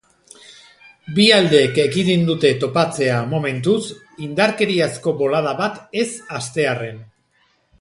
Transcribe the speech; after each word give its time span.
Bi 1.17 1.25
aldeek 1.35 1.75
ekidin 1.83 2.23
dute 2.29 2.51
topatzea, 2.63 3.19
momentuz, 3.35 3.77
indarkeriazko 4.29 5.15
bolada 5.21 5.55
bat 5.63 5.81
ez 6.05 6.09
hastearren. 6.39 6.99